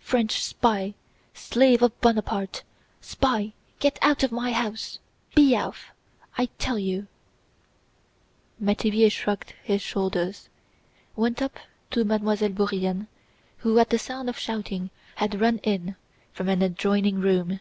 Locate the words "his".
9.64-9.80